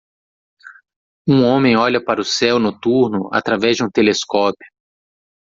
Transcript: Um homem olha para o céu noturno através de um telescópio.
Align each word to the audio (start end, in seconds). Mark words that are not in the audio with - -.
Um 1.27 1.43
homem 1.43 1.77
olha 1.77 2.03
para 2.03 2.19
o 2.19 2.23
céu 2.25 2.57
noturno 2.57 3.29
através 3.31 3.77
de 3.77 3.83
um 3.83 3.91
telescópio. 3.91 4.65